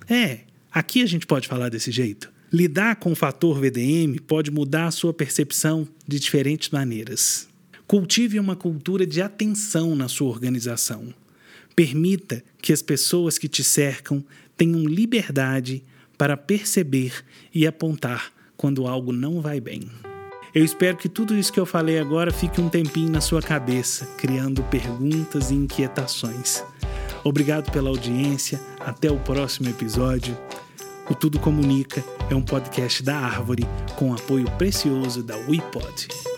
É, 0.08 0.40
aqui 0.72 1.02
a 1.02 1.06
gente 1.06 1.26
pode 1.26 1.46
falar 1.46 1.68
desse 1.68 1.90
jeito. 1.90 2.32
Lidar 2.52 2.96
com 2.96 3.12
o 3.12 3.16
fator 3.16 3.60
VDM 3.60 4.18
pode 4.26 4.50
mudar 4.50 4.86
a 4.86 4.90
sua 4.90 5.12
percepção 5.12 5.86
de 6.06 6.18
diferentes 6.18 6.70
maneiras. 6.70 7.48
Cultive 7.86 8.40
uma 8.40 8.56
cultura 8.56 9.06
de 9.06 9.22
atenção 9.22 9.94
na 9.94 10.08
sua 10.08 10.28
organização. 10.28 11.14
Permita 11.76 12.42
que 12.60 12.72
as 12.72 12.82
pessoas 12.82 13.38
que 13.38 13.48
te 13.48 13.62
cercam 13.62 14.24
tenham 14.56 14.84
liberdade 14.84 15.84
para 16.18 16.36
perceber 16.36 17.24
e 17.54 17.66
apontar 17.66 18.32
quando 18.56 18.86
algo 18.86 19.12
não 19.12 19.40
vai 19.40 19.60
bem. 19.60 19.82
Eu 20.52 20.64
espero 20.64 20.96
que 20.96 21.08
tudo 21.08 21.36
isso 21.36 21.52
que 21.52 21.60
eu 21.60 21.64
falei 21.64 21.98
agora 22.00 22.32
fique 22.32 22.60
um 22.60 22.68
tempinho 22.68 23.10
na 23.10 23.20
sua 23.20 23.40
cabeça, 23.40 24.04
criando 24.18 24.62
perguntas 24.64 25.50
e 25.50 25.54
inquietações. 25.54 26.64
Obrigado 27.22 27.70
pela 27.70 27.88
audiência, 27.88 28.60
até 28.78 29.10
o 29.10 29.18
próximo 29.18 29.68
episódio. 29.68 30.36
O 31.08 31.14
Tudo 31.14 31.38
Comunica 31.38 32.02
é 32.30 32.34
um 32.34 32.42
podcast 32.42 33.02
da 33.02 33.16
Árvore 33.16 33.64
com 33.96 34.14
apoio 34.14 34.50
precioso 34.52 35.22
da 35.22 35.36
WePod. 35.36 36.29